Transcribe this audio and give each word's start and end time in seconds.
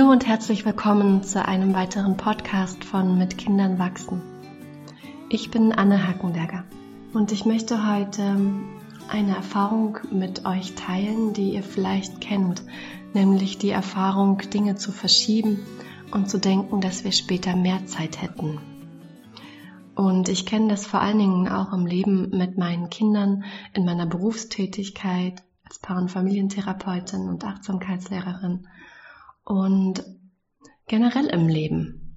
Hallo 0.00 0.12
und 0.12 0.26
herzlich 0.26 0.64
willkommen 0.64 1.22
zu 1.24 1.44
einem 1.44 1.74
weiteren 1.74 2.16
Podcast 2.16 2.84
von 2.84 3.18
Mit 3.18 3.36
Kindern 3.36 3.78
wachsen. 3.78 4.22
Ich 5.28 5.50
bin 5.50 5.72
Anne 5.72 6.08
Hackenberger 6.08 6.64
und 7.12 7.32
ich 7.32 7.44
möchte 7.44 7.86
heute 7.86 8.40
eine 9.10 9.36
Erfahrung 9.36 9.98
mit 10.10 10.46
euch 10.46 10.74
teilen, 10.74 11.34
die 11.34 11.50
ihr 11.50 11.62
vielleicht 11.62 12.22
kennt, 12.22 12.62
nämlich 13.12 13.58
die 13.58 13.68
Erfahrung, 13.68 14.38
Dinge 14.38 14.76
zu 14.76 14.90
verschieben 14.90 15.58
und 16.12 16.30
zu 16.30 16.38
denken, 16.38 16.80
dass 16.80 17.04
wir 17.04 17.12
später 17.12 17.54
mehr 17.54 17.84
Zeit 17.84 18.22
hätten. 18.22 18.58
Und 19.94 20.30
ich 20.30 20.46
kenne 20.46 20.68
das 20.68 20.86
vor 20.86 21.02
allen 21.02 21.18
Dingen 21.18 21.46
auch 21.46 21.74
im 21.74 21.84
Leben 21.84 22.30
mit 22.30 22.56
meinen 22.56 22.88
Kindern, 22.88 23.44
in 23.74 23.84
meiner 23.84 24.06
Berufstätigkeit 24.06 25.42
als 25.62 25.78
Paar- 25.78 26.00
und 26.00 26.10
Familientherapeutin 26.10 27.28
und 27.28 27.44
Achtsamkeitslehrerin 27.44 28.66
und 29.50 30.04
generell 30.86 31.26
im 31.26 31.48
Leben. 31.48 32.16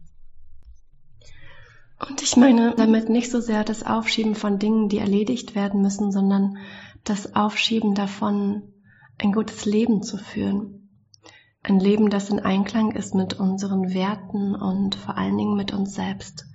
Und 2.07 2.21
ich 2.21 2.37
meine 2.37 2.75
damit 2.75 3.09
nicht 3.09 3.31
so 3.31 3.39
sehr 3.39 3.63
das 3.63 3.83
Aufschieben 3.83 4.35
von 4.35 4.59
Dingen, 4.59 4.87
die 4.87 4.99
erledigt 4.99 5.55
werden 5.55 5.81
müssen, 5.81 6.11
sondern 6.11 6.57
das 7.03 7.35
Aufschieben 7.35 7.95
davon, 7.95 8.73
ein 9.17 9.31
gutes 9.31 9.65
Leben 9.65 10.03
zu 10.03 10.17
führen. 10.17 10.89
Ein 11.63 11.79
Leben, 11.79 12.11
das 12.11 12.29
in 12.29 12.39
Einklang 12.39 12.91
ist 12.91 13.15
mit 13.15 13.39
unseren 13.39 13.95
Werten 13.95 14.53
und 14.53 14.93
vor 14.93 15.17
allen 15.17 15.37
Dingen 15.37 15.55
mit 15.55 15.73
uns 15.73 15.95
selbst. 15.95 16.45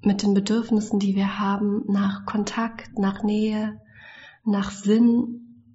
Mit 0.00 0.22
den 0.22 0.32
Bedürfnissen, 0.32 1.00
die 1.00 1.16
wir 1.16 1.38
haben 1.38 1.82
nach 1.86 2.24
Kontakt, 2.24 2.98
nach 2.98 3.22
Nähe, 3.22 3.78
nach 4.44 4.70
Sinn 4.70 5.66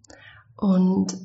und 0.55 1.17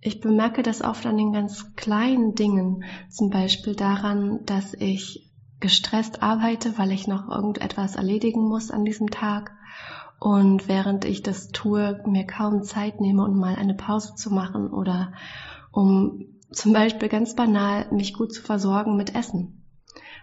ich 0.00 0.20
bemerke 0.20 0.62
das 0.62 0.82
oft 0.82 1.04
an 1.06 1.16
den 1.16 1.32
ganz 1.32 1.74
kleinen 1.76 2.34
Dingen, 2.34 2.84
zum 3.08 3.30
Beispiel 3.30 3.74
daran, 3.74 4.40
dass 4.46 4.74
ich 4.74 5.30
gestresst 5.60 6.22
arbeite, 6.22 6.78
weil 6.78 6.90
ich 6.90 7.06
noch 7.06 7.28
irgendetwas 7.28 7.96
erledigen 7.96 8.48
muss 8.48 8.70
an 8.70 8.84
diesem 8.84 9.10
Tag 9.10 9.52
und 10.20 10.68
während 10.68 11.06
ich 11.06 11.22
das 11.22 11.48
tue, 11.48 12.02
mir 12.06 12.26
kaum 12.26 12.62
Zeit 12.62 13.00
nehme, 13.00 13.24
um 13.24 13.38
mal 13.38 13.56
eine 13.56 13.74
Pause 13.74 14.14
zu 14.14 14.30
machen 14.30 14.68
oder 14.70 15.12
um 15.72 16.26
zum 16.50 16.72
Beispiel 16.72 17.08
ganz 17.08 17.34
banal 17.34 17.86
mich 17.90 18.12
gut 18.12 18.32
zu 18.34 18.42
versorgen 18.42 18.96
mit 18.96 19.14
Essen. 19.14 19.64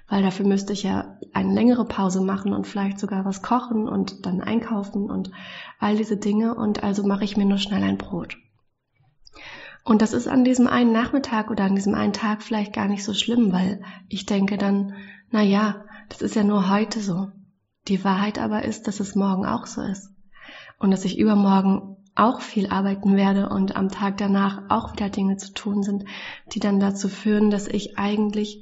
Weil 0.07 0.21
dafür 0.21 0.45
müsste 0.45 0.73
ich 0.73 0.83
ja 0.83 1.17
eine 1.33 1.53
längere 1.53 1.85
Pause 1.85 2.21
machen 2.21 2.53
und 2.53 2.67
vielleicht 2.67 2.99
sogar 2.99 3.25
was 3.25 3.41
kochen 3.41 3.89
und 3.89 4.25
dann 4.25 4.39
einkaufen 4.39 5.09
und 5.09 5.31
all 5.79 5.97
diese 5.97 6.17
Dinge 6.17 6.55
und 6.55 6.83
also 6.83 7.05
mache 7.05 7.23
ich 7.23 7.35
mir 7.35 7.45
nur 7.45 7.57
schnell 7.57 7.83
ein 7.83 7.97
Brot. 7.97 8.37
Und 9.87 10.01
das 10.01 10.11
ist 10.11 10.27
an 10.27 10.43
diesem 10.43 10.67
einen 10.67 10.91
Nachmittag 10.91 11.49
oder 11.49 11.63
an 11.63 11.75
diesem 11.75 11.95
einen 11.95 12.11
Tag 12.11 12.43
vielleicht 12.43 12.73
gar 12.73 12.89
nicht 12.89 13.05
so 13.05 13.13
schlimm, 13.13 13.53
weil 13.53 13.81
ich 14.09 14.25
denke 14.25 14.57
dann, 14.57 14.95
na 15.31 15.41
ja, 15.41 15.85
das 16.09 16.21
ist 16.21 16.35
ja 16.35 16.43
nur 16.43 16.69
heute 16.69 16.99
so. 16.99 17.29
Die 17.87 18.03
Wahrheit 18.03 18.37
aber 18.37 18.65
ist, 18.65 18.89
dass 18.89 18.99
es 18.99 19.15
morgen 19.15 19.45
auch 19.45 19.65
so 19.65 19.81
ist. 19.81 20.09
Und 20.77 20.91
dass 20.91 21.05
ich 21.05 21.17
übermorgen 21.17 21.95
auch 22.15 22.41
viel 22.41 22.67
arbeiten 22.67 23.15
werde 23.15 23.47
und 23.47 23.77
am 23.77 23.87
Tag 23.87 24.17
danach 24.17 24.63
auch 24.67 24.91
wieder 24.91 25.07
Dinge 25.07 25.37
zu 25.37 25.53
tun 25.53 25.83
sind, 25.83 26.03
die 26.51 26.59
dann 26.59 26.81
dazu 26.81 27.07
führen, 27.07 27.49
dass 27.49 27.69
ich 27.69 27.97
eigentlich 27.97 28.61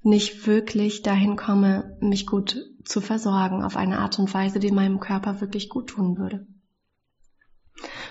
nicht 0.00 0.46
wirklich 0.46 1.02
dahin 1.02 1.36
komme, 1.36 1.98
mich 2.00 2.26
gut 2.26 2.56
zu 2.82 3.02
versorgen 3.02 3.62
auf 3.62 3.76
eine 3.76 3.98
Art 3.98 4.18
und 4.18 4.32
Weise, 4.32 4.58
die 4.58 4.72
meinem 4.72 5.00
Körper 5.00 5.42
wirklich 5.42 5.68
gut 5.68 5.90
tun 5.90 6.16
würde. 6.16 6.46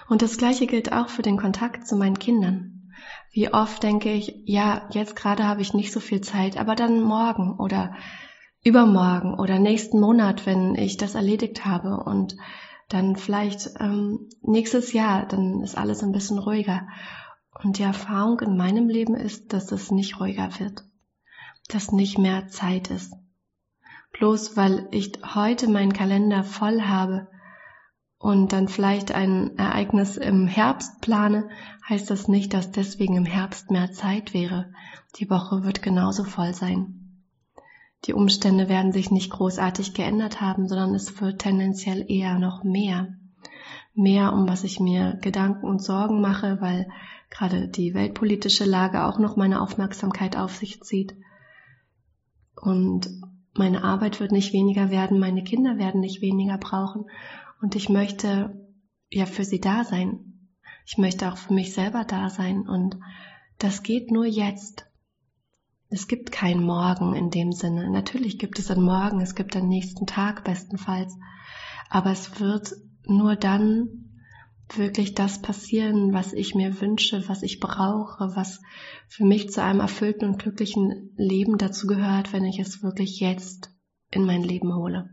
Und 0.09 0.21
das 0.21 0.37
Gleiche 0.37 0.67
gilt 0.67 0.91
auch 0.91 1.09
für 1.09 1.21
den 1.21 1.37
Kontakt 1.37 1.87
zu 1.87 1.95
meinen 1.95 2.19
Kindern. 2.19 2.91
Wie 3.31 3.53
oft 3.53 3.81
denke 3.83 4.11
ich, 4.11 4.33
ja, 4.45 4.87
jetzt 4.91 5.15
gerade 5.15 5.45
habe 5.45 5.61
ich 5.61 5.73
nicht 5.73 5.91
so 5.91 5.99
viel 5.99 6.21
Zeit, 6.21 6.57
aber 6.57 6.75
dann 6.75 7.01
morgen 7.01 7.57
oder 7.57 7.95
übermorgen 8.63 9.33
oder 9.33 9.57
nächsten 9.57 9.99
Monat, 9.99 10.45
wenn 10.45 10.75
ich 10.75 10.97
das 10.97 11.15
erledigt 11.15 11.65
habe 11.65 12.03
und 12.03 12.35
dann 12.89 13.15
vielleicht 13.15 13.69
ähm, 13.79 14.29
nächstes 14.41 14.93
Jahr, 14.93 15.25
dann 15.25 15.61
ist 15.61 15.77
alles 15.77 16.03
ein 16.03 16.11
bisschen 16.11 16.39
ruhiger. 16.39 16.87
Und 17.63 17.77
die 17.77 17.83
Erfahrung 17.83 18.39
in 18.41 18.57
meinem 18.57 18.89
Leben 18.89 19.15
ist, 19.15 19.53
dass 19.53 19.71
es 19.71 19.91
nicht 19.91 20.19
ruhiger 20.19 20.59
wird, 20.59 20.83
dass 21.69 21.91
nicht 21.91 22.17
mehr 22.17 22.47
Zeit 22.47 22.89
ist. 22.89 23.13
Bloß 24.13 24.57
weil 24.57 24.87
ich 24.91 25.13
heute 25.33 25.69
meinen 25.69 25.93
Kalender 25.93 26.43
voll 26.43 26.81
habe, 26.81 27.29
und 28.21 28.53
dann 28.53 28.67
vielleicht 28.67 29.11
ein 29.11 29.57
Ereignis 29.57 30.15
im 30.15 30.45
Herbst 30.45 31.01
plane, 31.01 31.49
heißt 31.89 32.09
das 32.11 32.27
nicht, 32.27 32.53
dass 32.53 32.71
deswegen 32.71 33.15
im 33.17 33.25
Herbst 33.25 33.71
mehr 33.71 33.91
Zeit 33.91 34.35
wäre. 34.35 34.71
Die 35.15 35.27
Woche 35.29 35.63
wird 35.63 35.81
genauso 35.81 36.23
voll 36.23 36.53
sein. 36.53 37.23
Die 38.05 38.13
Umstände 38.13 38.69
werden 38.69 38.91
sich 38.91 39.09
nicht 39.09 39.31
großartig 39.31 39.95
geändert 39.95 40.39
haben, 40.39 40.67
sondern 40.67 40.93
es 40.93 41.19
wird 41.19 41.39
tendenziell 41.39 42.05
eher 42.07 42.37
noch 42.37 42.63
mehr. 42.63 43.15
Mehr, 43.95 44.33
um 44.33 44.47
was 44.47 44.63
ich 44.63 44.79
mir 44.79 45.17
Gedanken 45.21 45.65
und 45.65 45.81
Sorgen 45.81 46.21
mache, 46.21 46.61
weil 46.61 46.87
gerade 47.31 47.69
die 47.69 47.95
weltpolitische 47.95 48.65
Lage 48.65 49.03
auch 49.03 49.17
noch 49.17 49.35
meine 49.35 49.61
Aufmerksamkeit 49.61 50.37
auf 50.37 50.55
sich 50.55 50.83
zieht. 50.83 51.15
Und 52.55 53.09
meine 53.53 53.83
Arbeit 53.83 54.19
wird 54.19 54.31
nicht 54.31 54.53
weniger 54.53 54.91
werden, 54.91 55.19
meine 55.19 55.43
Kinder 55.43 55.79
werden 55.79 56.01
nicht 56.01 56.21
weniger 56.21 56.59
brauchen 56.59 57.05
und 57.61 57.75
ich 57.75 57.89
möchte 57.89 58.67
ja 59.09 59.25
für 59.25 59.45
sie 59.45 59.59
da 59.59 59.83
sein. 59.83 60.49
Ich 60.85 60.97
möchte 60.97 61.31
auch 61.31 61.37
für 61.37 61.53
mich 61.53 61.73
selber 61.73 62.03
da 62.03 62.29
sein. 62.29 62.67
Und 62.67 62.97
das 63.59 63.83
geht 63.83 64.11
nur 64.11 64.25
jetzt. 64.25 64.87
Es 65.89 66.07
gibt 66.07 66.31
kein 66.31 66.63
Morgen 66.63 67.13
in 67.13 67.29
dem 67.29 67.51
Sinne. 67.51 67.89
Natürlich 67.89 68.39
gibt 68.39 68.57
es 68.57 68.71
einen 68.71 68.83
Morgen, 68.83 69.21
es 69.21 69.35
gibt 69.35 69.55
einen 69.55 69.67
nächsten 69.67 70.07
Tag 70.07 70.43
bestenfalls. 70.43 71.15
Aber 71.89 72.11
es 72.11 72.39
wird 72.39 72.73
nur 73.05 73.35
dann 73.35 74.07
wirklich 74.73 75.13
das 75.13 75.41
passieren, 75.41 76.13
was 76.13 76.31
ich 76.31 76.55
mir 76.55 76.79
wünsche, 76.79 77.27
was 77.27 77.43
ich 77.43 77.59
brauche, 77.59 78.35
was 78.35 78.61
für 79.09 79.25
mich 79.25 79.49
zu 79.51 79.61
einem 79.61 79.81
erfüllten 79.81 80.29
und 80.29 80.39
glücklichen 80.39 81.11
Leben 81.17 81.57
dazu 81.57 81.87
gehört, 81.87 82.31
wenn 82.31 82.45
ich 82.45 82.57
es 82.57 82.81
wirklich 82.81 83.19
jetzt 83.19 83.69
in 84.11 84.25
mein 84.25 84.43
Leben 84.43 84.73
hole 84.73 85.09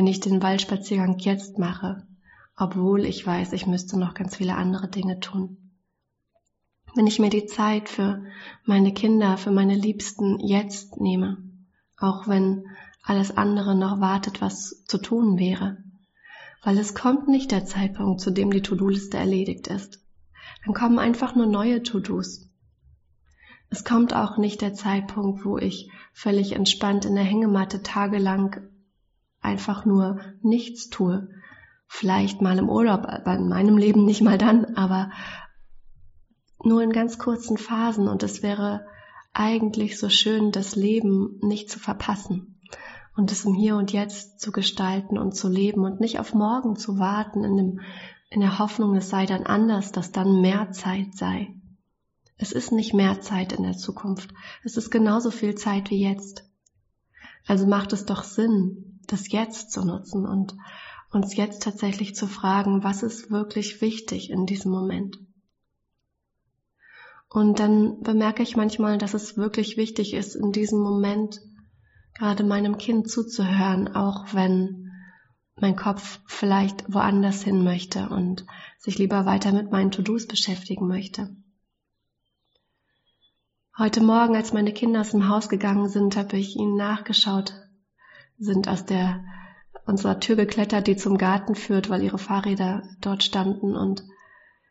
wenn 0.00 0.06
ich 0.06 0.20
den 0.20 0.42
Waldspaziergang 0.42 1.18
jetzt 1.18 1.58
mache, 1.58 2.06
obwohl 2.56 3.04
ich 3.04 3.26
weiß, 3.26 3.52
ich 3.52 3.66
müsste 3.66 3.98
noch 3.98 4.14
ganz 4.14 4.34
viele 4.36 4.54
andere 4.54 4.88
Dinge 4.88 5.20
tun. 5.20 5.58
Wenn 6.94 7.06
ich 7.06 7.18
mir 7.18 7.28
die 7.28 7.44
Zeit 7.44 7.90
für 7.90 8.24
meine 8.64 8.94
Kinder, 8.94 9.36
für 9.36 9.50
meine 9.50 9.74
Liebsten 9.74 10.38
jetzt 10.38 10.98
nehme, 11.02 11.36
auch 11.98 12.26
wenn 12.26 12.64
alles 13.02 13.36
andere 13.36 13.74
noch 13.74 14.00
wartet, 14.00 14.40
was 14.40 14.82
zu 14.86 14.96
tun 14.96 15.38
wäre. 15.38 15.84
Weil 16.64 16.78
es 16.78 16.94
kommt 16.94 17.28
nicht 17.28 17.50
der 17.50 17.66
Zeitpunkt, 17.66 18.22
zu 18.22 18.30
dem 18.30 18.50
die 18.50 18.62
To-Do-Liste 18.62 19.18
erledigt 19.18 19.66
ist. 19.66 20.02
Dann 20.64 20.72
kommen 20.72 20.98
einfach 20.98 21.34
nur 21.34 21.44
neue 21.44 21.82
To-Dos. 21.82 22.48
Es 23.68 23.84
kommt 23.84 24.14
auch 24.14 24.38
nicht 24.38 24.62
der 24.62 24.72
Zeitpunkt, 24.72 25.44
wo 25.44 25.58
ich 25.58 25.90
völlig 26.14 26.52
entspannt 26.52 27.04
in 27.04 27.16
der 27.16 27.24
Hängematte 27.24 27.82
tagelang 27.82 28.62
einfach 29.40 29.84
nur 29.84 30.20
nichts 30.42 30.88
tue. 30.88 31.28
Vielleicht 31.86 32.40
mal 32.40 32.58
im 32.58 32.68
Urlaub, 32.68 33.06
aber 33.06 33.34
in 33.34 33.48
meinem 33.48 33.76
Leben 33.76 34.04
nicht 34.04 34.22
mal 34.22 34.38
dann, 34.38 34.76
aber 34.76 35.10
nur 36.62 36.82
in 36.82 36.92
ganz 36.92 37.18
kurzen 37.18 37.58
Phasen 37.58 38.06
und 38.06 38.22
es 38.22 38.42
wäre 38.42 38.86
eigentlich 39.32 39.98
so 39.98 40.08
schön, 40.08 40.52
das 40.52 40.76
Leben 40.76 41.38
nicht 41.42 41.70
zu 41.70 41.78
verpassen 41.78 42.60
und 43.16 43.32
es 43.32 43.44
im 43.44 43.54
Hier 43.54 43.76
und 43.76 43.92
Jetzt 43.92 44.40
zu 44.40 44.52
gestalten 44.52 45.18
und 45.18 45.36
zu 45.36 45.48
leben 45.48 45.84
und 45.84 46.00
nicht 46.00 46.18
auf 46.18 46.34
morgen 46.34 46.76
zu 46.76 46.98
warten 46.98 47.44
in, 47.44 47.56
dem, 47.56 47.80
in 48.30 48.40
der 48.40 48.58
Hoffnung, 48.58 48.94
es 48.96 49.10
sei 49.10 49.26
dann 49.26 49.44
anders, 49.44 49.92
dass 49.92 50.12
dann 50.12 50.40
mehr 50.40 50.70
Zeit 50.72 51.14
sei. 51.14 51.54
Es 52.36 52.52
ist 52.52 52.72
nicht 52.72 52.94
mehr 52.94 53.20
Zeit 53.20 53.52
in 53.52 53.62
der 53.62 53.76
Zukunft. 53.76 54.32
Es 54.64 54.76
ist 54.76 54.90
genauso 54.90 55.30
viel 55.30 55.54
Zeit 55.56 55.90
wie 55.90 56.02
jetzt. 56.02 56.44
Also 57.46 57.66
macht 57.66 57.92
es 57.92 58.06
doch 58.06 58.22
Sinn, 58.22 58.89
das 59.12 59.30
Jetzt 59.30 59.72
zu 59.72 59.84
nutzen 59.84 60.26
und 60.26 60.54
uns 61.12 61.36
jetzt 61.36 61.62
tatsächlich 61.62 62.14
zu 62.14 62.26
fragen, 62.26 62.84
was 62.84 63.02
ist 63.02 63.30
wirklich 63.30 63.80
wichtig 63.80 64.30
in 64.30 64.46
diesem 64.46 64.70
Moment. 64.70 65.18
Und 67.28 67.60
dann 67.60 68.00
bemerke 68.00 68.42
ich 68.42 68.56
manchmal, 68.56 68.98
dass 68.98 69.14
es 69.14 69.36
wirklich 69.36 69.76
wichtig 69.76 70.14
ist, 70.14 70.34
in 70.34 70.52
diesem 70.52 70.80
Moment 70.80 71.40
gerade 72.14 72.42
meinem 72.42 72.76
Kind 72.76 73.08
zuzuhören, 73.08 73.94
auch 73.94 74.34
wenn 74.34 74.90
mein 75.56 75.76
Kopf 75.76 76.20
vielleicht 76.26 76.92
woanders 76.92 77.42
hin 77.42 77.62
möchte 77.62 78.08
und 78.08 78.46
sich 78.78 78.98
lieber 78.98 79.26
weiter 79.26 79.52
mit 79.52 79.70
meinen 79.70 79.90
To-Dos 79.90 80.26
beschäftigen 80.26 80.88
möchte. 80.88 81.36
Heute 83.78 84.02
Morgen, 84.02 84.36
als 84.36 84.52
meine 84.52 84.72
Kinder 84.72 85.00
aus 85.00 85.10
dem 85.10 85.28
Haus 85.28 85.48
gegangen 85.48 85.88
sind, 85.88 86.16
habe 86.16 86.36
ich 86.36 86.56
ihnen 86.56 86.76
nachgeschaut, 86.76 87.54
sind 88.40 88.68
aus 88.68 88.84
der 88.84 89.22
unserer 89.86 90.18
Tür 90.18 90.36
geklettert, 90.36 90.86
die 90.86 90.96
zum 90.96 91.18
Garten 91.18 91.54
führt, 91.54 91.90
weil 91.90 92.02
ihre 92.02 92.18
Fahrräder 92.18 92.82
dort 93.00 93.22
standen. 93.22 93.76
Und 93.76 94.04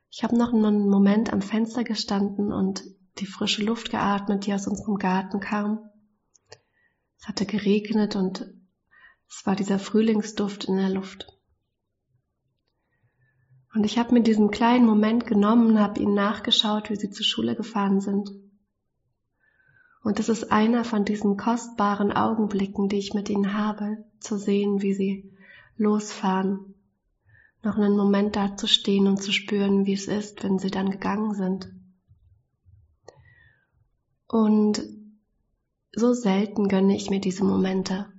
ich 0.10 0.24
habe 0.24 0.38
noch 0.38 0.54
einen 0.54 0.89
Moment 0.89 1.31
am 1.31 1.42
Fenster 1.42 1.83
gestanden 1.83 2.51
und 2.51 2.83
die 3.19 3.25
frische 3.25 3.63
Luft 3.63 3.92
geatmet, 3.92 4.45
die 4.45 4.54
aus 4.54 4.68
unserem 4.68 4.95
Garten 4.95 5.39
kam. 5.39 5.80
Es 7.19 7.27
hatte 7.27 7.45
geregnet 7.45 8.16
und 8.16 8.42
es 9.27 9.45
war 9.45 9.56
dieser 9.56 9.77
Frühlingsduft 9.77 10.65
in 10.65 10.77
der 10.77 10.89
Luft. 10.89 11.27
Und 13.75 13.83
ich 13.83 14.00
habe 14.00 14.13
mir 14.13 14.24
diesen 14.24 14.50
kleinen 14.50 14.86
Moment 14.86 15.27
genommen, 15.27 15.80
habe 15.80 16.00
ihnen 16.00 16.15
nachgeschaut, 16.15 16.89
wie 16.89 16.95
sie 16.95 17.12
zur 17.12 17.25
Schule 17.25 17.56
gefahren 17.56 18.01
sind. 18.01 18.31
Und 20.09 20.19
es 20.19 20.27
ist 20.27 20.51
einer 20.51 20.85
von 20.85 21.06
diesen 21.06 21.38
kostbaren 21.38 22.11
Augenblicken, 22.11 22.89
die 22.89 22.97
ich 22.97 23.13
mit 23.13 23.29
ihnen 23.29 23.53
habe, 23.53 24.03
zu 24.19 24.39
sehen, 24.39 24.81
wie 24.81 24.95
sie 24.95 25.31
losfahren, 25.77 26.73
noch 27.61 27.77
einen 27.77 27.95
Moment 27.95 28.35
da 28.35 28.57
zu 28.57 28.65
stehen 28.65 29.06
und 29.06 29.21
zu 29.21 29.31
spüren, 29.31 29.85
wie 29.85 29.94
es 29.94 30.07
ist, 30.07 30.44
wenn 30.44 30.57
sie 30.57 30.71
dann 30.71 30.89
gegangen 30.89 31.35
sind. 31.35 31.71
Und 34.27 34.81
so 35.94 36.13
selten 36.13 36.69
gönne 36.69 36.95
ich 36.95 37.12
mir 37.12 37.19
diese 37.19 37.44
Momente. 37.44 38.12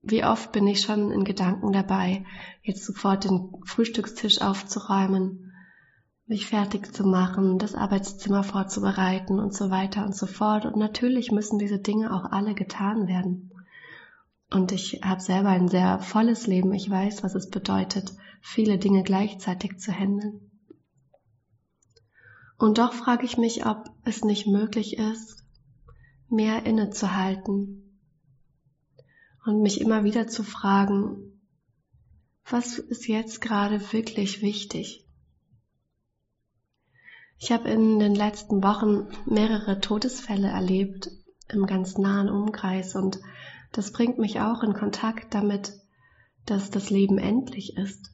Wie 0.00 0.24
oft 0.24 0.52
bin 0.52 0.66
ich 0.66 0.80
schon 0.80 1.10
in 1.10 1.24
Gedanken 1.24 1.70
dabei, 1.70 2.24
jetzt 2.62 2.86
sofort 2.86 3.24
den 3.24 3.60
Frühstückstisch 3.66 4.40
aufzuräumen, 4.40 5.47
mich 6.28 6.46
fertig 6.46 6.94
zu 6.94 7.04
machen, 7.04 7.58
das 7.58 7.74
Arbeitszimmer 7.74 8.44
vorzubereiten 8.44 9.40
und 9.40 9.54
so 9.54 9.70
weiter 9.70 10.04
und 10.04 10.14
so 10.14 10.26
fort. 10.26 10.66
Und 10.66 10.76
natürlich 10.76 11.32
müssen 11.32 11.58
diese 11.58 11.78
Dinge 11.78 12.12
auch 12.12 12.30
alle 12.30 12.54
getan 12.54 13.08
werden. 13.08 13.50
Und 14.50 14.72
ich 14.72 15.00
habe 15.02 15.22
selber 15.22 15.48
ein 15.48 15.68
sehr 15.68 15.98
volles 16.00 16.46
Leben. 16.46 16.72
Ich 16.74 16.88
weiß, 16.88 17.22
was 17.24 17.34
es 17.34 17.48
bedeutet, 17.48 18.12
viele 18.42 18.78
Dinge 18.78 19.02
gleichzeitig 19.02 19.78
zu 19.78 19.90
handeln. 19.90 20.50
Und 22.58 22.76
doch 22.76 22.92
frage 22.92 23.24
ich 23.24 23.38
mich, 23.38 23.64
ob 23.64 23.88
es 24.04 24.22
nicht 24.22 24.46
möglich 24.46 24.98
ist, 24.98 25.44
mehr 26.28 26.66
innezuhalten 26.66 28.02
und 29.46 29.62
mich 29.62 29.80
immer 29.80 30.04
wieder 30.04 30.28
zu 30.28 30.42
fragen, 30.42 31.40
was 32.44 32.78
ist 32.78 33.08
jetzt 33.08 33.40
gerade 33.40 33.92
wirklich 33.92 34.42
wichtig? 34.42 35.07
Ich 37.38 37.52
habe 37.52 37.68
in 37.68 37.98
den 37.98 38.14
letzten 38.14 38.62
Wochen 38.62 39.08
mehrere 39.26 39.80
Todesfälle 39.80 40.48
erlebt 40.48 41.10
im 41.48 41.66
ganz 41.66 41.96
nahen 41.96 42.28
Umkreis 42.28 42.94
und 42.96 43.20
das 43.72 43.92
bringt 43.92 44.18
mich 44.18 44.40
auch 44.40 44.62
in 44.62 44.74
Kontakt 44.74 45.34
damit, 45.34 45.72
dass 46.46 46.70
das 46.70 46.90
Leben 46.90 47.18
endlich 47.18 47.76
ist. 47.76 48.10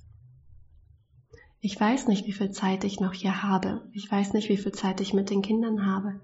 Ich 1.60 1.80
weiß 1.80 2.08
nicht, 2.08 2.26
wie 2.26 2.32
viel 2.32 2.50
Zeit 2.50 2.84
ich 2.84 3.00
noch 3.00 3.14
hier 3.14 3.42
habe. 3.42 3.88
Ich 3.92 4.10
weiß 4.10 4.34
nicht, 4.34 4.50
wie 4.50 4.58
viel 4.58 4.72
Zeit 4.72 5.00
ich 5.00 5.14
mit 5.14 5.30
den 5.30 5.40
Kindern 5.40 5.86
habe. 5.86 6.20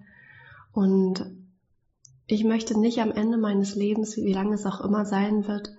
Und 0.73 1.25
ich 2.27 2.45
möchte 2.45 2.79
nicht 2.79 3.01
am 3.01 3.11
Ende 3.11 3.39
meines 3.39 3.75
Lebens, 3.75 4.17
wie 4.17 4.33
lange 4.33 4.55
es 4.55 4.67
auch 4.67 4.83
immer 4.83 5.07
sein 5.07 5.49
wird, 5.49 5.71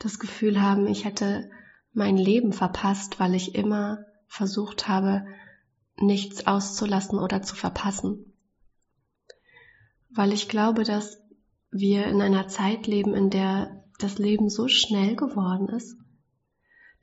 das 0.00 0.18
Gefühl 0.18 0.60
haben, 0.60 0.88
ich 0.88 1.04
hätte 1.04 1.48
mein 1.92 2.16
Leben 2.16 2.52
verpasst, 2.52 3.20
weil 3.20 3.34
ich 3.34 3.54
immer 3.54 4.04
versucht 4.26 4.88
habe, 4.88 5.24
nichts 5.96 6.46
auszulassen 6.46 7.18
oder 7.18 7.42
zu 7.42 7.54
verpassen. 7.54 8.32
Weil 10.10 10.32
ich 10.32 10.48
glaube, 10.48 10.84
dass 10.84 11.18
wir 11.70 12.06
in 12.06 12.20
einer 12.20 12.48
Zeit 12.48 12.86
leben, 12.86 13.14
in 13.14 13.30
der 13.30 13.84
das 13.98 14.18
Leben 14.18 14.48
so 14.48 14.68
schnell 14.68 15.16
geworden 15.16 15.68
ist, 15.68 15.96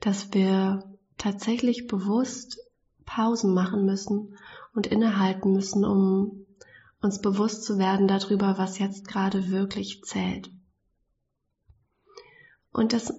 dass 0.00 0.32
wir 0.32 0.96
tatsächlich 1.18 1.86
bewusst 1.86 2.58
Pausen 3.04 3.54
machen 3.54 3.84
müssen 3.84 4.36
und 4.74 4.86
innehalten 4.86 5.52
müssen, 5.52 5.84
um 5.84 6.46
uns 7.00 7.20
bewusst 7.20 7.64
zu 7.64 7.78
werden 7.78 8.08
darüber, 8.08 8.58
was 8.58 8.78
jetzt 8.78 9.06
gerade 9.06 9.50
wirklich 9.50 10.02
zählt. 10.04 10.50
Und 12.72 12.92
das 12.92 13.12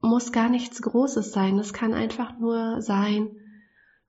muss 0.00 0.32
gar 0.32 0.48
nichts 0.48 0.80
Großes 0.82 1.32
sein. 1.32 1.58
Es 1.58 1.72
kann 1.72 1.94
einfach 1.94 2.38
nur 2.38 2.80
sein, 2.82 3.36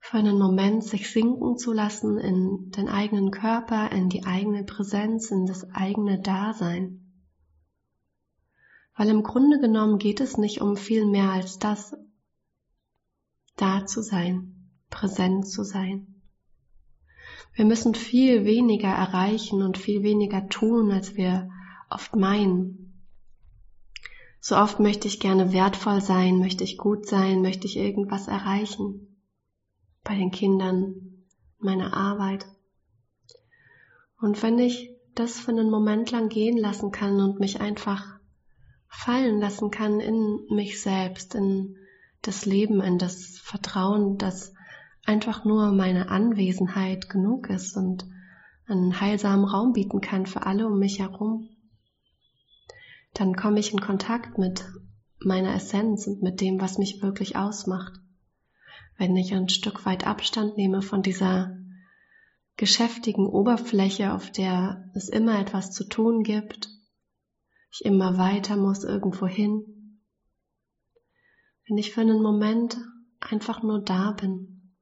für 0.04 0.18
einen 0.18 0.36
Moment 0.36 0.82
sich 0.82 1.12
sinken 1.12 1.56
zu 1.56 1.72
lassen 1.72 2.18
in 2.18 2.72
den 2.72 2.88
eigenen 2.88 3.30
Körper, 3.30 3.92
in 3.92 4.08
die 4.08 4.24
eigene 4.24 4.64
Präsenz, 4.64 5.30
in 5.30 5.46
das 5.46 5.70
eigene 5.72 6.20
Dasein. 6.20 7.12
Weil 8.96 9.08
im 9.10 9.22
Grunde 9.22 9.60
genommen 9.60 9.98
geht 9.98 10.20
es 10.20 10.36
nicht 10.36 10.60
um 10.60 10.76
viel 10.76 11.06
mehr 11.06 11.30
als 11.30 11.60
das, 11.60 11.96
da 13.56 13.86
zu 13.86 14.02
sein, 14.02 14.72
präsent 14.90 15.46
zu 15.46 15.62
sein. 15.62 16.20
Wir 17.54 17.64
müssen 17.64 17.94
viel 17.94 18.44
weniger 18.44 18.88
erreichen 18.90 19.62
und 19.62 19.78
viel 19.78 20.02
weniger 20.02 20.48
tun, 20.48 20.90
als 20.90 21.14
wir 21.14 21.48
oft 21.88 22.16
meinen. 22.16 23.06
So 24.40 24.56
oft 24.56 24.80
möchte 24.80 25.06
ich 25.06 25.20
gerne 25.20 25.52
wertvoll 25.52 26.00
sein, 26.00 26.40
möchte 26.40 26.64
ich 26.64 26.76
gut 26.76 27.06
sein, 27.06 27.40
möchte 27.40 27.68
ich 27.68 27.76
irgendwas 27.76 28.26
erreichen 28.26 29.11
bei 30.04 30.16
den 30.16 30.30
Kindern, 30.30 31.24
meiner 31.58 31.94
Arbeit. 31.94 32.46
Und 34.20 34.42
wenn 34.42 34.58
ich 34.58 34.90
das 35.14 35.38
für 35.38 35.50
einen 35.50 35.70
Moment 35.70 36.10
lang 36.10 36.28
gehen 36.28 36.56
lassen 36.56 36.90
kann 36.90 37.20
und 37.20 37.38
mich 37.38 37.60
einfach 37.60 38.18
fallen 38.88 39.40
lassen 39.40 39.70
kann 39.70 40.00
in 40.00 40.40
mich 40.50 40.82
selbst, 40.82 41.34
in 41.34 41.76
das 42.22 42.46
Leben, 42.46 42.80
in 42.80 42.98
das 42.98 43.38
Vertrauen, 43.38 44.18
dass 44.18 44.54
einfach 45.04 45.44
nur 45.44 45.72
meine 45.72 46.08
Anwesenheit 46.08 47.08
genug 47.08 47.50
ist 47.50 47.76
und 47.76 48.04
einen 48.66 49.00
heilsamen 49.00 49.44
Raum 49.44 49.72
bieten 49.72 50.00
kann 50.00 50.26
für 50.26 50.46
alle 50.46 50.66
um 50.66 50.78
mich 50.78 51.00
herum, 51.00 51.48
dann 53.14 53.34
komme 53.34 53.60
ich 53.60 53.72
in 53.72 53.80
Kontakt 53.80 54.38
mit 54.38 54.64
meiner 55.18 55.54
Essenz 55.54 56.06
und 56.06 56.22
mit 56.22 56.40
dem, 56.40 56.60
was 56.60 56.78
mich 56.78 57.02
wirklich 57.02 57.36
ausmacht 57.36 58.01
wenn 59.02 59.16
ich 59.16 59.34
ein 59.34 59.48
Stück 59.48 59.84
weit 59.84 60.06
Abstand 60.06 60.56
nehme 60.56 60.80
von 60.80 61.02
dieser 61.02 61.58
geschäftigen 62.56 63.26
Oberfläche, 63.26 64.12
auf 64.12 64.30
der 64.30 64.88
es 64.94 65.08
immer 65.08 65.40
etwas 65.40 65.72
zu 65.72 65.82
tun 65.88 66.22
gibt, 66.22 66.68
ich 67.72 67.84
immer 67.84 68.16
weiter 68.16 68.56
muss 68.56 68.84
irgendwo 68.84 69.26
hin, 69.26 69.98
wenn 71.66 71.78
ich 71.78 71.92
für 71.92 72.02
einen 72.02 72.22
Moment 72.22 72.78
einfach 73.18 73.64
nur 73.64 73.82
da 73.82 74.12
bin. 74.12 74.72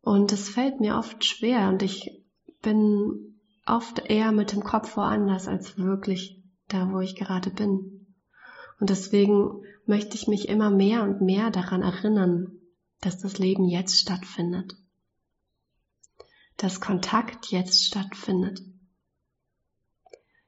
Und 0.00 0.32
es 0.32 0.48
fällt 0.48 0.80
mir 0.80 0.96
oft 0.96 1.22
schwer 1.22 1.68
und 1.68 1.82
ich 1.82 2.24
bin 2.62 3.42
oft 3.66 3.98
eher 4.08 4.32
mit 4.32 4.52
dem 4.52 4.64
Kopf 4.64 4.96
woanders 4.96 5.46
als 5.46 5.76
wirklich 5.76 6.42
da, 6.68 6.90
wo 6.90 7.00
ich 7.00 7.14
gerade 7.14 7.50
bin. 7.50 7.97
Und 8.80 8.90
deswegen 8.90 9.62
möchte 9.86 10.16
ich 10.16 10.28
mich 10.28 10.48
immer 10.48 10.70
mehr 10.70 11.02
und 11.02 11.20
mehr 11.20 11.50
daran 11.50 11.82
erinnern, 11.82 12.58
dass 13.00 13.18
das 13.18 13.38
Leben 13.38 13.64
jetzt 13.64 13.98
stattfindet. 13.98 14.76
Dass 16.56 16.80
Kontakt 16.80 17.46
jetzt 17.50 17.84
stattfindet. 17.84 18.60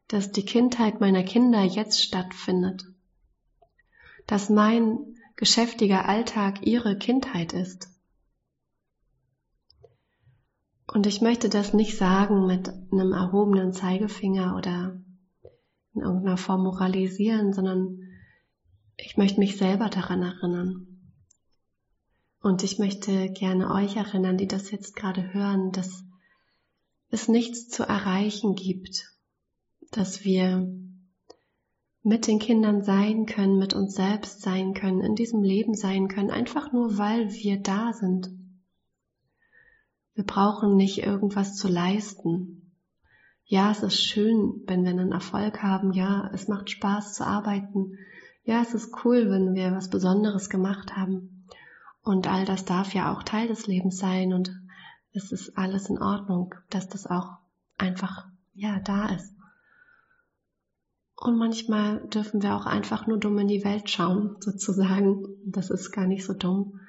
Dass 0.08 0.32
die 0.32 0.44
Kindheit 0.44 1.00
meiner 1.00 1.22
Kinder 1.22 1.62
jetzt 1.62 2.02
stattfindet. 2.02 2.84
Dass 4.26 4.49
mein 4.49 5.16
geschäftiger 5.37 6.08
Alltag 6.08 6.66
ihre 6.66 6.99
Kindheit 6.99 7.52
ist. 7.52 7.88
Und 10.87 11.06
ich 11.06 11.20
möchte 11.20 11.49
das 11.49 11.72
nicht 11.72 11.96
sagen 11.96 12.46
mit 12.46 12.68
einem 12.68 13.12
erhobenen 13.12 13.72
Zeigefinger 13.72 14.56
oder 14.56 15.00
in 15.94 16.02
irgendeiner 16.02 16.37
Form 16.37 16.64
moralisieren, 16.64 17.52
sondern 17.52 18.00
ich 19.04 19.16
möchte 19.16 19.40
mich 19.40 19.57
selber 19.57 19.88
daran 19.88 20.23
erinnern. 20.23 20.87
Und 22.42 22.62
ich 22.62 22.78
möchte 22.78 23.30
gerne 23.30 23.71
euch 23.71 23.97
erinnern, 23.97 24.38
die 24.38 24.47
das 24.47 24.71
jetzt 24.71 24.97
gerade 24.97 25.33
hören, 25.33 25.73
dass 25.73 26.04
es 27.11 27.28
nichts 27.28 27.69
zu 27.69 27.83
erreichen 27.83 28.54
gibt, 28.54 29.12
dass 29.90 30.25
wir 30.25 30.66
mit 32.02 32.26
den 32.26 32.38
Kindern 32.38 32.83
sein 32.83 33.26
können, 33.26 33.59
mit 33.59 33.75
uns 33.75 33.95
selbst 33.95 34.40
sein 34.40 34.73
können, 34.73 35.00
in 35.00 35.16
diesem 35.16 35.42
Leben 35.42 35.75
sein 35.75 36.09
können, 36.09 36.30
einfach 36.30 36.73
nur 36.73 36.97
weil 36.97 37.30
wir 37.30 37.61
da 37.61 37.92
sind. 37.92 38.30
Wir 40.14 40.25
brauchen 40.25 40.76
nicht 40.76 40.99
irgendwas 40.99 41.57
zu 41.57 41.69
leisten. 41.69 42.75
Ja, 43.45 43.71
es 43.71 43.83
ist 43.83 44.00
schön, 44.00 44.62
wenn 44.66 44.85
wir 44.85 44.90
einen 44.90 45.12
Erfolg 45.12 45.62
haben. 45.62 45.92
Ja, 45.92 46.30
es 46.33 46.49
macht 46.49 46.71
Spaß 46.71 47.14
zu 47.14 47.26
arbeiten 47.26 47.99
ja, 48.50 48.62
es 48.62 48.75
ist 48.75 49.04
cool, 49.04 49.30
wenn 49.30 49.54
wir 49.54 49.71
was 49.71 49.90
Besonderes 49.90 50.50
gemacht 50.50 50.97
haben. 50.97 51.47
Und 52.02 52.26
all 52.26 52.45
das 52.45 52.64
darf 52.64 52.92
ja 52.95 53.14
auch 53.14 53.23
Teil 53.23 53.47
des 53.47 53.69
Lebens 53.69 53.99
sein 53.99 54.33
und 54.33 54.50
es 55.12 55.30
ist 55.30 55.57
alles 55.57 55.88
in 55.88 56.02
Ordnung, 56.02 56.57
dass 56.69 56.88
das 56.88 57.07
auch 57.07 57.38
einfach, 57.78 58.26
ja, 58.54 58.80
da 58.80 59.14
ist. 59.14 59.33
Und 61.14 61.38
manchmal 61.38 62.09
dürfen 62.09 62.42
wir 62.42 62.57
auch 62.57 62.66
einfach 62.66 63.07
nur 63.07 63.19
dumm 63.19 63.38
in 63.38 63.47
die 63.47 63.62
Welt 63.62 63.88
schauen, 63.88 64.35
sozusagen. 64.40 65.26
Das 65.47 65.71
ist 65.71 65.92
gar 65.92 66.09
nicht 66.09 66.26
so 66.26 66.33
dumm. 66.33 66.80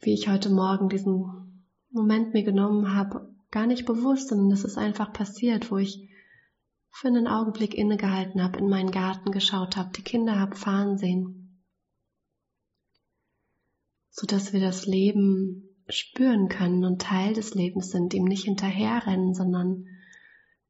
Wie 0.00 0.14
ich 0.14 0.28
heute 0.28 0.48
Morgen 0.48 0.88
diesen 0.88 1.66
Moment 1.90 2.32
mir 2.32 2.44
genommen 2.44 2.94
habe, 2.94 3.28
gar 3.50 3.66
nicht 3.66 3.84
bewusst, 3.84 4.28
sondern 4.28 4.48
das 4.48 4.64
ist 4.64 4.78
einfach 4.78 5.12
passiert, 5.12 5.70
wo 5.70 5.76
ich 5.76 6.08
für 6.94 7.08
einen 7.08 7.26
Augenblick 7.26 7.74
innegehalten 7.74 8.40
habe, 8.40 8.58
in 8.58 8.68
meinen 8.68 8.92
Garten 8.92 9.32
geschaut 9.32 9.76
habe, 9.76 9.90
die 9.96 10.02
Kinder 10.02 10.38
habe 10.38 10.54
fahren 10.54 10.96
sehen, 10.96 11.60
so 14.10 14.26
dass 14.26 14.52
wir 14.52 14.60
das 14.60 14.86
Leben 14.86 15.64
spüren 15.88 16.48
können 16.48 16.84
und 16.84 17.02
Teil 17.02 17.34
des 17.34 17.54
Lebens 17.54 17.90
sind, 17.90 18.14
ihm 18.14 18.24
nicht 18.24 18.44
hinterherrennen, 18.44 19.34
sondern 19.34 19.86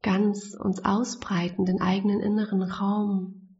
ganz 0.01 0.55
uns 0.59 0.83
ausbreiten, 0.83 1.65
den 1.65 1.79
eigenen 1.79 2.21
inneren 2.21 2.63
Raum 2.63 3.59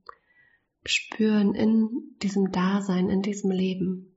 spüren 0.86 1.54
in 1.54 2.16
diesem 2.24 2.52
Dasein, 2.52 3.10
in 3.10 3.22
diesem 3.22 3.52
Leben. 3.52 4.15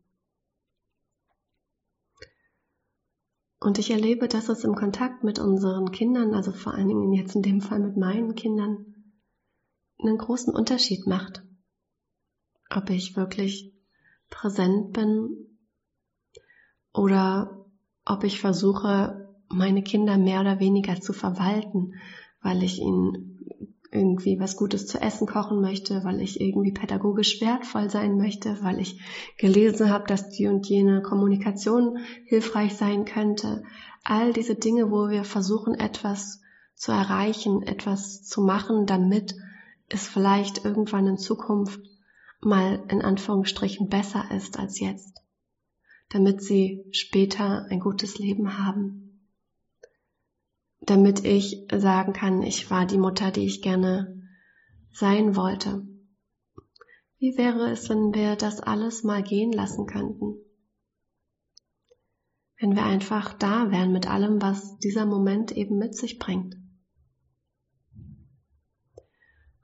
Und 3.61 3.79
ich 3.79 3.91
erlebe, 3.91 4.29
dass 4.29 4.49
es 4.49 4.65
im 4.65 4.75
Kontakt 4.75 5.25
mit 5.25 5.39
unseren 5.39 5.91
Kindern, 5.91 6.35
also 6.35 6.53
vor 6.53 6.75
allen 6.75 6.89
Dingen 6.89 7.13
jetzt 7.13 7.35
in 7.35 7.43
dem 7.43 7.61
Fall 7.61 7.81
mit 7.81 7.97
meinen 7.97 8.35
Kindern, 8.35 8.95
einen 9.99 10.19
großen 10.19 10.55
Unterschied 10.55 11.07
macht. 11.07 11.43
Ob 12.71 12.91
ich 12.91 13.17
wirklich 13.17 13.75
präsent 14.31 14.93
bin 14.93 15.59
oder 16.93 17.67
ob 18.05 18.23
ich 18.25 18.41
versuche, 18.41 19.35
meine 19.49 19.83
Kinder 19.83 20.19
mehr 20.19 20.41
oder 20.41 20.61
weniger 20.61 21.01
zu 21.01 21.13
verwalten, 21.13 21.95
weil 22.43 22.63
ich 22.63 22.79
ihnen 22.79 23.38
irgendwie 23.91 24.39
was 24.39 24.57
Gutes 24.57 24.87
zu 24.87 25.01
essen 25.01 25.27
kochen 25.27 25.61
möchte, 25.61 26.05
weil 26.05 26.21
ich 26.21 26.41
irgendwie 26.41 26.73
pädagogisch 26.73 27.41
wertvoll 27.41 27.89
sein 27.89 28.19
möchte, 28.19 28.63
weil 28.63 28.81
ich 28.81 29.01
gelesen 29.39 29.91
habe, 29.91 30.07
dass 30.07 30.29
die 30.29 30.47
und 30.47 30.67
jene 30.69 31.01
Kommunikation 31.01 31.99
hilfreich 32.25 32.75
sein 32.75 33.07
könnte. 33.07 33.63
All 34.05 34.33
diese 34.33 34.57
Dinge, 34.57 34.91
wo 34.91 35.09
wir 35.09 35.25
versuchen, 35.25 35.75
etwas 35.75 36.41
zu 36.75 36.93
erreichen, 36.93 37.63
etwas 37.63 38.23
zu 38.23 38.43
machen, 38.43 38.87
damit 38.87 39.35
es 39.89 40.07
vielleicht 40.07 40.65
irgendwann 40.65 41.07
in 41.07 41.19
Zukunft 41.19 41.81
mal 42.41 42.85
in 42.89 43.01
Anführungsstrichen 43.01 43.89
besser 43.89 44.31
ist 44.31 44.59
als 44.59 44.79
jetzt, 44.81 45.23
damit 46.11 46.43
sie 46.43 46.85
später 46.91 47.67
ein 47.71 47.81
gutes 47.81 48.19
Leben 48.19 48.59
haben 48.59 49.08
damit 50.81 51.25
ich 51.25 51.67
sagen 51.75 52.13
kann, 52.13 52.43
ich 52.43 52.71
war 52.71 52.87
die 52.87 52.99
Mutter, 52.99 53.31
die 53.31 53.45
ich 53.45 53.63
gerne 53.63 54.23
sein 54.93 55.37
wollte. 55.37 55.87
Wie 57.19 57.37
wäre 57.37 57.71
es, 57.71 57.89
wenn 57.89 58.15
wir 58.15 58.37
das 58.37 58.61
alles 58.61 59.03
mal 59.03 59.23
gehen 59.23 59.53
lassen 59.53 59.87
könnten? 59.87 60.37
Wenn 62.61 62.75
wir 62.75 62.85
einfach 62.85 63.35
da 63.35 63.71
wären 63.71 63.93
mit 63.93 64.09
allem, 64.09 64.41
was 64.41 64.79
dieser 64.79 65.07
Moment 65.07 65.53
eben 65.53 65.79
mit 65.79 65.95
sich 65.95 66.19
bringt. 66.19 66.57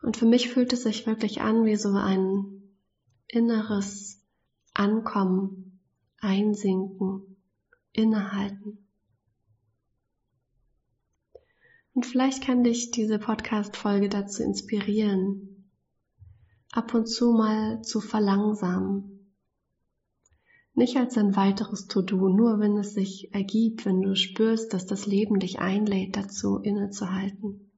Und 0.02 0.16
für 0.16 0.26
mich 0.26 0.50
fühlt 0.50 0.72
es 0.72 0.82
sich 0.82 1.06
wirklich 1.06 1.40
an 1.40 1.64
wie 1.64 1.76
so 1.76 1.90
ein 1.90 2.76
inneres 3.26 4.22
Ankommen, 4.74 5.80
Einsinken, 6.20 7.36
Innehalten. 7.92 8.83
Und 11.94 12.06
vielleicht 12.06 12.42
kann 12.42 12.64
dich 12.64 12.90
diese 12.90 13.20
Podcast-Folge 13.20 14.08
dazu 14.08 14.42
inspirieren, 14.42 15.70
ab 16.72 16.92
und 16.92 17.06
zu 17.06 17.32
mal 17.32 17.82
zu 17.82 18.00
verlangsamen. 18.00 19.30
Nicht 20.74 20.96
als 20.96 21.16
ein 21.16 21.36
weiteres 21.36 21.86
To-Do, 21.86 22.28
nur 22.30 22.58
wenn 22.58 22.76
es 22.76 22.94
sich 22.94 23.32
ergibt, 23.32 23.86
wenn 23.86 24.02
du 24.02 24.16
spürst, 24.16 24.74
dass 24.74 24.86
das 24.86 25.06
Leben 25.06 25.38
dich 25.38 25.60
einlädt, 25.60 26.16
dazu 26.16 26.58
innezuhalten. 26.58 27.70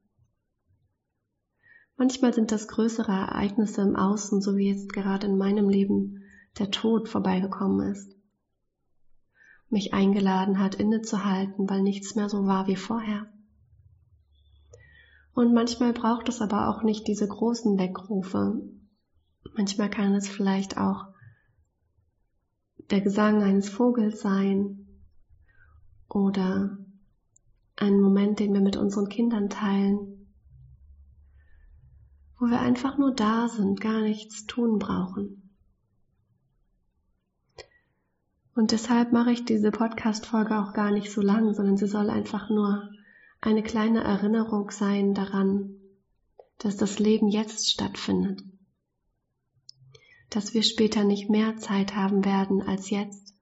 Manchmal 1.95 2.33
sind 2.33 2.51
das 2.51 2.67
größere 2.67 3.11
Ereignisse 3.11 3.83
im 3.83 3.95
Außen, 3.95 4.41
so 4.41 4.57
wie 4.57 4.69
jetzt 4.69 4.91
gerade 4.91 5.27
in 5.27 5.37
meinem 5.37 5.69
Leben 5.69 6.23
der 6.57 6.71
Tod 6.71 7.07
vorbeigekommen 7.07 7.91
ist. 7.91 8.15
Mich 9.69 9.93
eingeladen 9.93 10.57
hat, 10.57 10.73
innezuhalten, 10.73 11.69
weil 11.69 11.83
nichts 11.83 12.15
mehr 12.15 12.29
so 12.29 12.47
war 12.47 12.65
wie 12.65 12.75
vorher. 12.75 13.31
Und 15.37 15.53
manchmal 15.53 15.93
braucht 15.93 16.29
es 16.29 16.41
aber 16.41 16.67
auch 16.67 16.81
nicht 16.81 17.07
diese 17.07 17.27
großen 17.27 17.77
Weckrufe. 17.77 18.59
Manchmal 19.55 19.87
kann 19.87 20.15
es 20.15 20.27
vielleicht 20.27 20.79
auch 20.79 21.09
der 22.89 23.01
Gesang 23.01 23.43
eines 23.43 23.69
Vogels 23.69 24.19
sein 24.19 24.87
oder 26.09 26.79
ein 27.75 28.01
Moment, 28.01 28.39
den 28.39 28.51
wir 28.51 28.61
mit 28.61 28.77
unseren 28.77 29.09
Kindern 29.09 29.47
teilen, 29.47 30.27
wo 32.39 32.47
wir 32.47 32.59
einfach 32.59 32.97
nur 32.97 33.13
da 33.13 33.47
sind, 33.47 33.79
gar 33.79 34.01
nichts 34.01 34.47
tun 34.47 34.79
brauchen. 34.79 35.51
Und 38.55 38.71
deshalb 38.71 39.11
mache 39.11 39.33
ich 39.33 39.45
diese 39.45 39.69
Podcast-Folge 39.69 40.57
auch 40.57 40.73
gar 40.73 40.89
nicht 40.89 41.11
so 41.11 41.21
lang, 41.21 41.53
sondern 41.53 41.77
sie 41.77 41.87
soll 41.87 42.09
einfach 42.09 42.49
nur 42.49 42.89
eine 43.41 43.63
kleine 43.63 44.03
Erinnerung 44.03 44.71
sein 44.71 45.13
daran, 45.13 45.79
dass 46.57 46.77
das 46.77 46.99
Leben 46.99 47.27
jetzt 47.27 47.69
stattfindet, 47.69 48.41
dass 50.29 50.53
wir 50.53 50.63
später 50.63 51.03
nicht 51.03 51.29
mehr 51.29 51.57
Zeit 51.57 51.95
haben 51.95 52.25
werden 52.25 52.61
als 52.61 52.89
jetzt. 52.89 53.35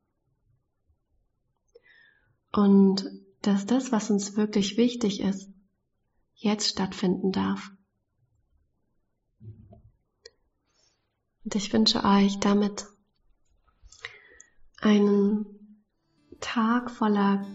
Und 2.52 3.06
dass 3.42 3.66
das, 3.66 3.92
was 3.92 4.10
uns 4.10 4.36
wirklich 4.36 4.78
wichtig 4.78 5.22
ist, 5.22 5.50
jetzt 6.36 6.68
stattfinden 6.68 7.32
darf. 7.32 7.72
Und 11.44 11.56
ich 11.56 11.72
wünsche 11.74 12.04
euch 12.04 12.40
damit 12.40 12.88
einen 14.80 15.46
Tag 16.40 16.92
voller 16.92 17.46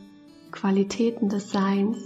Qualitäten 0.53 1.29
des 1.29 1.51
Seins, 1.51 1.99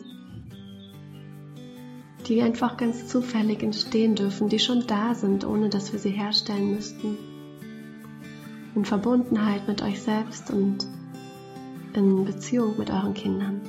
die 2.27 2.43
einfach 2.43 2.77
ganz 2.77 3.07
zufällig 3.07 3.63
entstehen 3.63 4.15
dürfen, 4.15 4.49
die 4.49 4.59
schon 4.59 4.87
da 4.87 5.15
sind, 5.15 5.45
ohne 5.45 5.69
dass 5.69 5.93
wir 5.93 5.99
sie 5.99 6.11
herstellen 6.11 6.75
müssten. 6.75 7.19
In 8.75 8.85
Verbundenheit 8.85 9.69
mit 9.69 9.83
euch 9.83 10.03
selbst 10.03 10.51
und 10.51 10.87
in 11.95 12.25
Beziehung 12.25 12.77
mit 12.79 12.91
euren 12.91 13.15
Kindern. 13.15 13.61